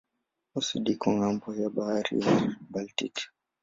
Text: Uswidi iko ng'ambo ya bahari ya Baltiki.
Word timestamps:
Uswidi 0.59 0.89
iko 0.95 1.07
ng'ambo 1.15 1.47
ya 1.59 1.69
bahari 1.75 2.13
ya 2.25 2.33
Baltiki. 2.71 3.23